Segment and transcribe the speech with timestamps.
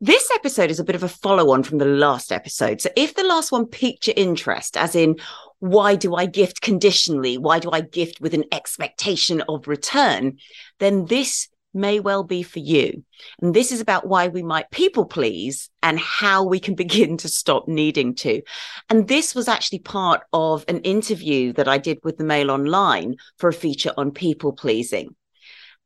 [0.00, 2.80] This episode is a bit of a follow on from the last episode.
[2.80, 5.16] So, if the last one piqued your interest, as in,
[5.58, 7.36] why do I gift conditionally?
[7.36, 10.38] Why do I gift with an expectation of return?
[10.78, 13.02] Then this may well be for you.
[13.42, 17.28] And this is about why we might people please and how we can begin to
[17.28, 18.40] stop needing to.
[18.88, 23.16] And this was actually part of an interview that I did with the Mail Online
[23.38, 25.16] for a feature on people pleasing.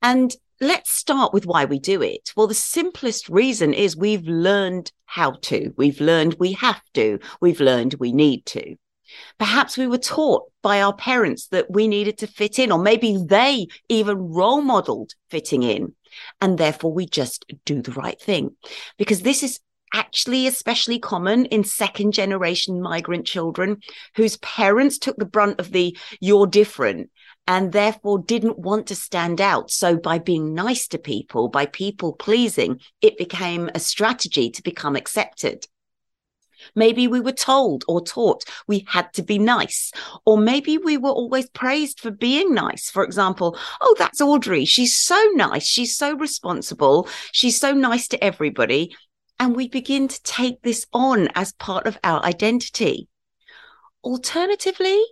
[0.02, 2.32] And let's start with why we do it.
[2.36, 7.60] Well, the simplest reason is we've learned how to, we've learned we have to, we've
[7.60, 8.76] learned we need to.
[9.38, 13.18] Perhaps we were taught by our parents that we needed to fit in, or maybe
[13.26, 15.94] they even role modeled fitting in.
[16.40, 18.54] And therefore, we just do the right thing.
[18.98, 19.58] Because this is
[19.94, 23.78] actually especially common in second generation migrant children
[24.14, 27.10] whose parents took the brunt of the you're different
[27.52, 29.70] and therefore didn't want to stand out.
[29.70, 34.96] So by being nice to people, by people pleasing, it became a strategy to become
[34.96, 35.66] accepted.
[36.74, 39.92] Maybe we were told or taught we had to be nice.
[40.24, 42.88] Or maybe we were always praised for being nice.
[42.88, 44.64] For example, oh, that's Audrey.
[44.64, 45.66] She's so nice.
[45.66, 47.06] She's so responsible.
[47.32, 48.96] She's so nice to everybody.
[49.38, 53.08] And we begin to take this on as part of our identity.
[54.02, 55.04] Alternatively,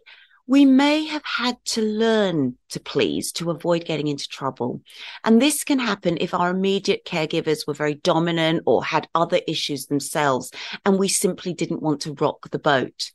[0.47, 4.81] we may have had to learn to please to avoid getting into trouble.
[5.25, 9.87] And this can happen if our immediate caregivers were very dominant or had other issues
[9.87, 10.51] themselves,
[10.85, 13.13] and we simply didn't want to rock the boat.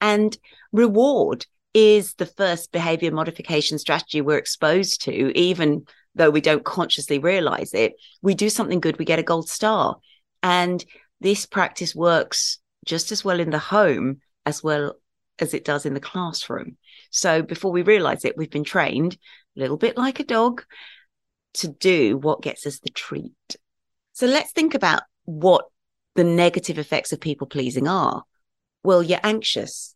[0.00, 0.36] And
[0.72, 7.18] reward is the first behavior modification strategy we're exposed to, even though we don't consciously
[7.18, 7.94] realize it.
[8.20, 9.96] We do something good, we get a gold star.
[10.42, 10.84] And
[11.20, 14.96] this practice works just as well in the home as well
[15.42, 16.76] as it does in the classroom.
[17.10, 19.18] So before we realize it, we've been trained
[19.56, 20.64] a little bit like a dog
[21.54, 23.56] to do what gets us the treat.
[24.12, 25.66] So let's think about what
[26.14, 28.22] the negative effects of people pleasing are.
[28.82, 29.94] Well, you're anxious.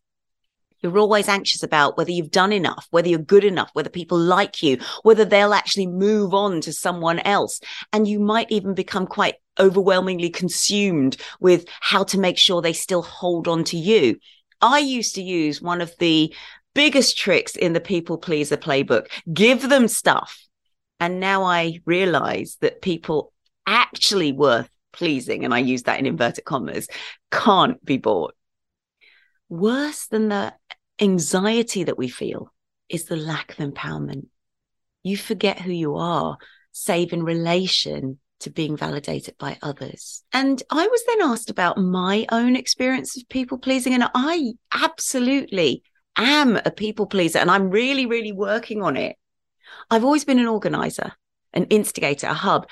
[0.81, 4.61] You're always anxious about whether you've done enough, whether you're good enough, whether people like
[4.61, 7.59] you, whether they'll actually move on to someone else.
[7.91, 13.01] And you might even become quite overwhelmingly consumed with how to make sure they still
[13.01, 14.17] hold on to you.
[14.61, 16.33] I used to use one of the
[16.73, 20.45] biggest tricks in the people pleaser playbook give them stuff.
[20.99, 23.33] And now I realize that people
[23.65, 26.87] actually worth pleasing, and I use that in inverted commas,
[27.31, 28.33] can't be bought.
[29.49, 30.53] Worse than the
[30.99, 32.51] anxiety that we feel
[32.89, 34.27] is the lack of empowerment.
[35.03, 36.37] You forget who you are,
[36.71, 40.23] save in relation to being validated by others.
[40.31, 45.83] And I was then asked about my own experience of people pleasing, and I absolutely
[46.15, 49.15] am a people pleaser, and I'm really, really working on it.
[49.89, 51.13] I've always been an organizer,
[51.53, 52.67] an instigator, a hub.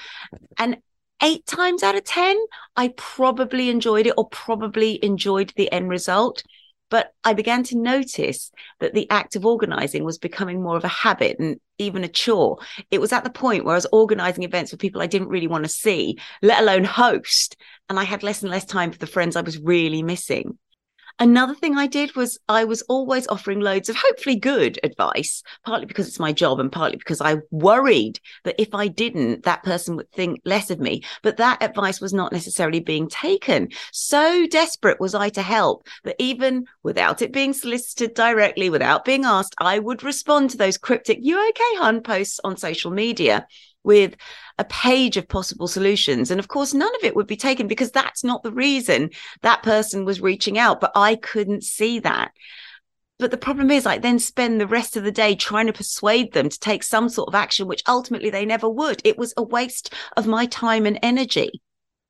[0.57, 0.77] And
[1.23, 2.37] eight times out of 10,
[2.75, 6.43] I probably enjoyed it or probably enjoyed the end result.
[6.89, 10.89] But I began to notice that the act of organizing was becoming more of a
[10.89, 12.57] habit and even a chore.
[12.91, 15.47] It was at the point where I was organizing events for people I didn't really
[15.47, 17.57] want to see, let alone host.
[17.89, 20.57] And I had less and less time for the friends I was really missing.
[21.17, 25.85] Another thing I did was I was always offering loads of hopefully good advice, partly
[25.85, 29.95] because it's my job and partly because I worried that if I didn't, that person
[29.95, 31.03] would think less of me.
[31.21, 33.69] But that advice was not necessarily being taken.
[33.93, 39.23] So desperate was I to help that even without it being solicited directly, without being
[39.23, 43.47] asked, I would respond to those cryptic, you okay, hun posts on social media
[43.85, 44.16] with
[44.57, 46.31] a page of possible solutions.
[46.31, 49.63] And of course, none of it would be taken because that's not the reason that
[49.63, 50.81] person was reaching out.
[50.81, 52.31] But I couldn't see that.
[53.18, 56.34] But the problem is, I then spend the rest of the day trying to persuade
[56.34, 59.01] them to take some sort of action, which ultimately they never would.
[59.06, 61.62] It was a waste of my time and energy.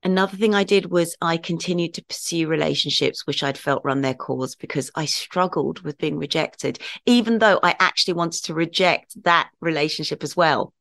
[0.05, 4.13] Another thing I did was I continued to pursue relationships which I'd felt run their
[4.13, 9.49] course because I struggled with being rejected, even though I actually wanted to reject that
[9.61, 10.74] relationship as well.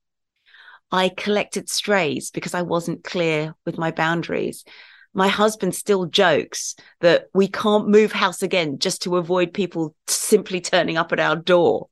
[0.90, 4.64] I collected strays because I wasn't clear with my boundaries.
[5.12, 10.60] My husband still jokes that we can't move house again just to avoid people simply
[10.60, 11.88] turning up at our door.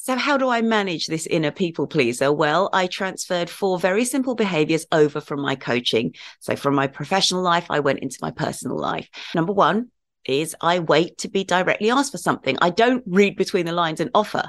[0.00, 2.32] So, how do I manage this inner people pleaser?
[2.32, 6.14] Well, I transferred four very simple behaviors over from my coaching.
[6.38, 9.08] So, from my professional life, I went into my personal life.
[9.34, 9.90] Number one
[10.24, 12.56] is I wait to be directly asked for something.
[12.62, 14.48] I don't read between the lines and offer.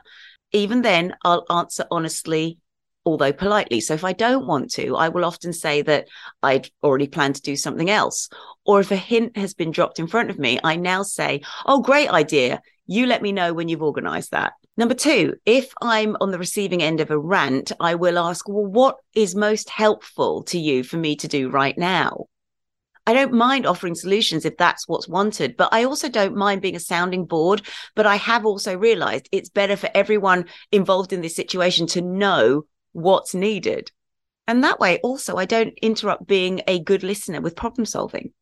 [0.52, 2.60] Even then, I'll answer honestly
[3.10, 3.82] although politely.
[3.82, 6.08] So if I don't want to, I will often say that
[6.44, 8.30] I'd already planned to do something else.
[8.66, 11.82] Or if a hint has been dropped in front of me, I now say, Oh,
[11.82, 12.62] great idea.
[12.86, 14.54] You let me know when you've organized that.
[14.78, 18.66] Number two, if I'm on the receiving end of a rant, I will ask, Well,
[18.66, 22.26] what is most helpful to you for me to do right now?
[23.10, 26.76] I don't mind offering solutions if that's what's wanted, but I also don't mind being
[26.76, 27.64] a sounding board.
[27.96, 32.66] But I have also realized it's better for everyone involved in this situation to know
[32.92, 33.92] what's needed.
[34.48, 38.34] And that way, also, I don't interrupt being a good listener with problem solving.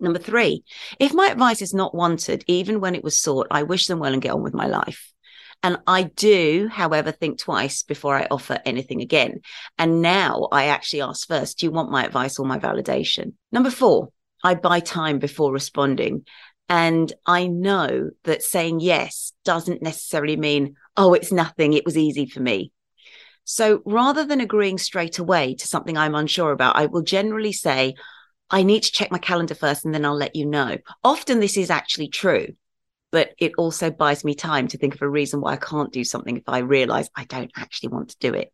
[0.00, 0.64] Number three,
[0.98, 4.12] if my advice is not wanted, even when it was sought, I wish them well
[4.12, 5.12] and get on with my life.
[5.62, 9.40] And I do, however, think twice before I offer anything again.
[9.76, 13.32] And now I actually ask first, do you want my advice or my validation?
[13.50, 14.10] Number four,
[14.44, 16.26] I buy time before responding.
[16.68, 21.72] And I know that saying yes doesn't necessarily mean, oh, it's nothing.
[21.72, 22.70] It was easy for me.
[23.50, 27.94] So rather than agreeing straight away to something I'm unsure about, I will generally say,
[28.50, 30.76] I need to check my calendar first and then I'll let you know.
[31.02, 32.48] Often this is actually true
[33.10, 36.04] but it also buys me time to think of a reason why I can't do
[36.04, 38.52] something if I realize I don't actually want to do it.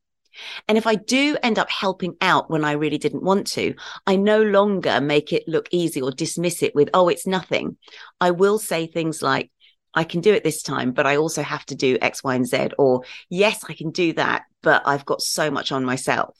[0.67, 3.75] And if I do end up helping out when I really didn't want to,
[4.07, 7.77] I no longer make it look easy or dismiss it with, oh, it's nothing.
[8.21, 9.51] I will say things like,
[9.95, 12.47] I can do it this time, but I also have to do X, Y, and
[12.47, 12.71] Z.
[12.79, 16.37] Or, yes, I can do that, but I've got so much on myself.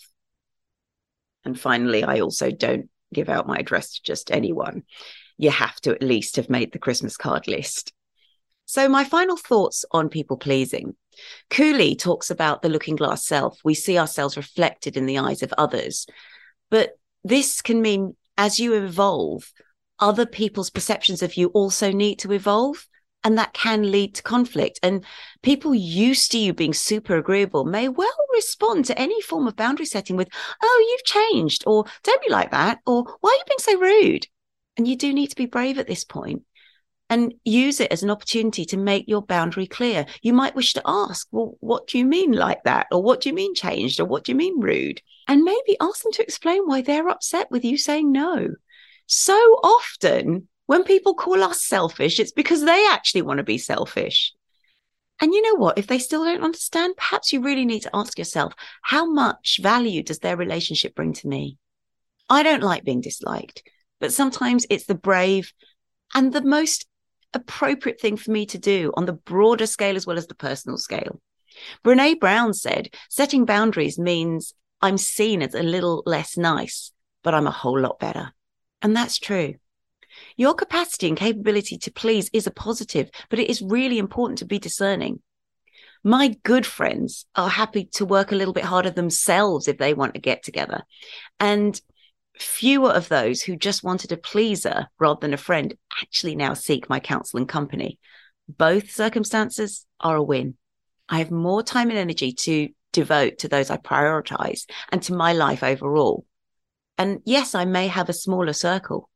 [1.45, 4.83] And finally, I also don't give out my address to just anyone.
[5.37, 7.93] You have to at least have made the Christmas card list.
[8.67, 10.97] So, my final thoughts on people pleasing.
[11.51, 13.59] Cooley talks about the looking glass self.
[13.63, 16.07] We see ourselves reflected in the eyes of others.
[16.71, 19.53] But this can mean as you evolve,
[20.01, 22.87] other people's perceptions of you also need to evolve.
[23.25, 24.79] And that can lead to conflict.
[24.83, 25.05] And
[25.43, 29.87] people used to you being super agreeable may well respond to any form of boundary
[29.87, 30.29] setting with,
[30.63, 34.27] oh, you've changed, or don't be like that, or why are you being so rude?
[34.77, 36.43] And you do need to be brave at this point
[37.11, 40.07] and use it as an opportunity to make your boundary clear.
[40.23, 42.89] You might wish to ask, well, what do you mean like that?
[42.91, 44.01] Or what do you mean changed?
[44.01, 45.01] Or what do you mean rude?
[45.29, 48.49] And maybe ask them to explain why they're upset with you saying no.
[49.07, 54.33] So often, when people call us selfish, it's because they actually want to be selfish.
[55.21, 55.79] And you know what?
[55.79, 58.53] If they still don't understand, perhaps you really need to ask yourself,
[58.83, 61.59] how much value does their relationship bring to me?
[62.29, 63.63] I don't like being disliked,
[64.01, 65.53] but sometimes it's the brave
[66.15, 66.87] and the most
[67.33, 70.79] appropriate thing for me to do on the broader scale as well as the personal
[70.79, 71.21] scale.
[71.85, 77.47] Brene Brown said, setting boundaries means I'm seen as a little less nice, but I'm
[77.47, 78.33] a whole lot better.
[78.83, 79.55] And that's true.
[80.37, 84.45] Your capacity and capability to please is a positive, but it is really important to
[84.45, 85.21] be discerning.
[86.03, 90.15] My good friends are happy to work a little bit harder themselves if they want
[90.15, 90.83] to get together.
[91.41, 91.81] And
[92.39, 96.91] fewer of those who just wanted a pleaser rather than a friend actually now seek
[96.91, 97.99] my counsel and company.
[98.49, 100.57] Both circumstances are a win.
[101.09, 105.33] I have more time and energy to devote to those I prioritize and to my
[105.33, 106.27] life overall.
[106.99, 109.11] And yes, I may have a smaller circle,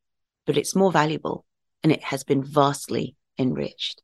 [0.48, 1.44] but it's more valuable
[1.82, 4.00] and it has been vastly enriched.